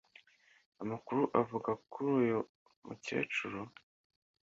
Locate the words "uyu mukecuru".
2.21-3.59